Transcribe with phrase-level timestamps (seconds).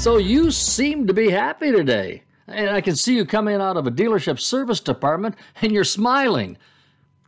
[0.00, 2.22] So you seem to be happy today.
[2.46, 6.56] And I can see you coming out of a dealership service department and you're smiling.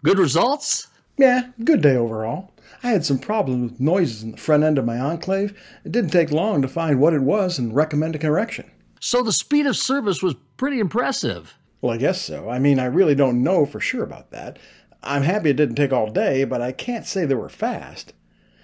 [0.02, 0.88] Good results?
[1.19, 2.50] Yeah, good day overall.
[2.82, 5.54] I had some problems with noises in the front end of my enclave.
[5.85, 8.71] It didn't take long to find what it was and recommend a correction.
[9.00, 11.59] So the speed of service was pretty impressive.
[11.82, 12.48] Well, I guess so.
[12.48, 14.59] I mean, I really don't know for sure about that.
[15.02, 18.14] I'm happy it didn't take all day, but I can't say they were fast.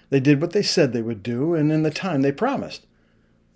[0.09, 2.87] They did what they said they would do and in the time they promised.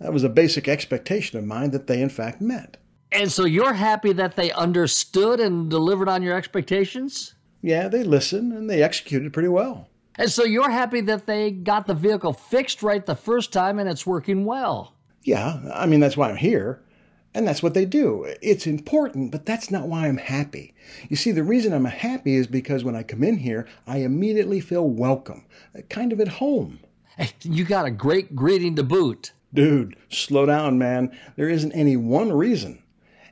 [0.00, 2.76] That was a basic expectation of mine that they in fact met.
[3.12, 7.34] And so you're happy that they understood and delivered on your expectations?
[7.62, 9.88] Yeah, they listened and they executed pretty well.
[10.16, 13.88] And so you're happy that they got the vehicle fixed right the first time and
[13.88, 14.94] it's working well?
[15.22, 16.82] Yeah, I mean, that's why I'm here.
[17.36, 18.32] And that's what they do.
[18.40, 20.72] It's important, but that's not why I'm happy.
[21.08, 24.60] You see, the reason I'm happy is because when I come in here, I immediately
[24.60, 25.44] feel welcome,
[25.88, 26.78] kind of at home.
[27.42, 29.32] You got a great greeting to boot.
[29.54, 31.16] Dude, slow down, man.
[31.36, 32.82] There isn't any one reason.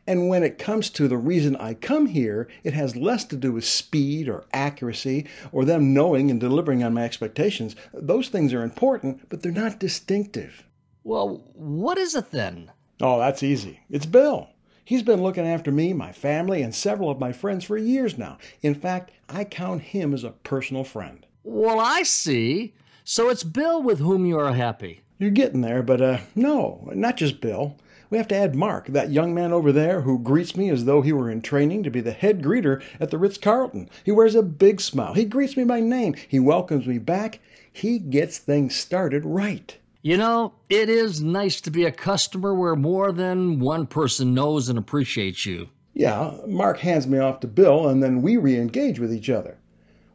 [0.06, 3.52] And when it comes to the reason I come here, it has less to do
[3.52, 7.76] with speed or accuracy or them knowing and delivering on my expectations.
[7.92, 10.64] Those things are important, but they're not distinctive.
[11.04, 12.70] Well, what is it then?
[13.00, 13.80] Oh, that's easy.
[13.90, 14.48] It's Bill.
[14.84, 18.38] He's been looking after me, my family, and several of my friends for years now.
[18.60, 21.24] In fact, I count him as a personal friend.
[21.44, 22.74] Well, I see.
[23.04, 25.02] So it's Bill with whom you are happy.
[25.22, 27.76] You're getting there, but uh, no, not just Bill.
[28.10, 31.00] We have to add Mark, that young man over there who greets me as though
[31.00, 33.88] he were in training to be the head greeter at the Ritz Carlton.
[34.02, 35.14] He wears a big smile.
[35.14, 36.16] He greets me by name.
[36.26, 37.38] He welcomes me back.
[37.72, 39.78] He gets things started right.
[40.02, 44.68] You know, it is nice to be a customer where more than one person knows
[44.68, 45.68] and appreciates you.
[45.94, 49.56] Yeah, Mark hands me off to Bill, and then we re engage with each other.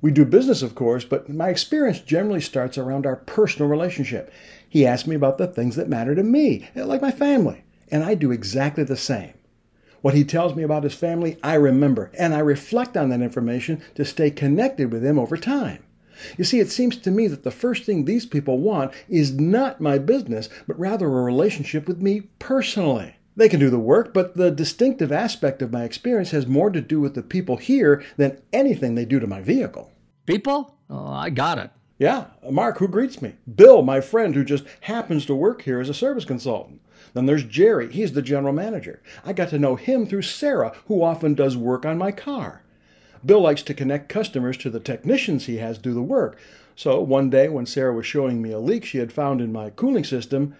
[0.02, 4.32] We do business, of course, but my experience generally starts around our personal relationship.
[4.70, 8.14] He asks me about the things that matter to me, like my family, and I
[8.14, 9.34] do exactly the same.
[10.02, 13.82] What he tells me about his family, I remember, and I reflect on that information
[13.96, 15.84] to stay connected with him over time.
[16.38, 19.82] You see, it seems to me that the first thing these people want is not
[19.82, 23.16] my business, but rather a relationship with me personally.
[23.38, 26.82] They can do the work, but the distinctive aspect of my experience has more to
[26.82, 29.92] do with the people here than anything they do to my vehicle.
[30.26, 30.76] People?
[30.90, 31.70] Oh, I got it.
[32.00, 33.36] Yeah, Mark, who greets me.
[33.56, 36.82] Bill, my friend, who just happens to work here as a service consultant.
[37.14, 39.04] Then there's Jerry, he's the general manager.
[39.24, 42.64] I got to know him through Sarah, who often does work on my car.
[43.24, 46.40] Bill likes to connect customers to the technicians he has do the work.
[46.76, 49.70] So one day when Sarah was showing me a leak she had found in my
[49.70, 50.56] cooling system,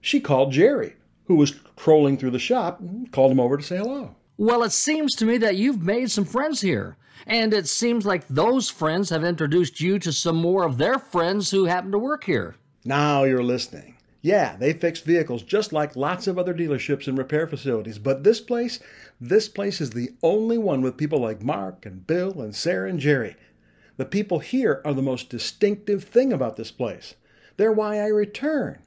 [0.00, 0.94] she called Jerry,
[1.28, 4.16] who was trolling through the shop, called him over to say hello.
[4.36, 6.96] Well, it seems to me that you've made some friends here.
[7.26, 11.50] And it seems like those friends have introduced you to some more of their friends
[11.50, 12.56] who happen to work here.
[12.84, 13.96] Now you're listening.
[14.22, 18.40] Yeah, they fix vehicles just like lots of other dealerships and repair facilities, but this
[18.40, 18.80] place,
[19.20, 22.98] this place is the only one with people like Mark and Bill and Sarah and
[22.98, 23.36] Jerry.
[23.96, 27.14] The people here are the most distinctive thing about this place.
[27.56, 28.78] They're why I return,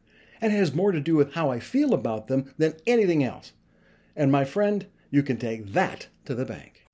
[0.41, 3.53] and it has more to do with how I feel about them than anything else.
[4.15, 6.85] And my friend, you can take that to the bank.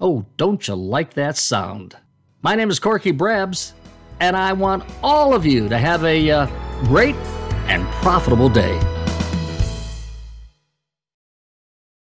[0.00, 1.96] Oh, don't you like that sound?
[2.42, 3.72] My name is Corky Brabs,
[4.20, 6.46] and I want all of you to have a uh,
[6.84, 7.16] great
[7.68, 8.93] and profitable day.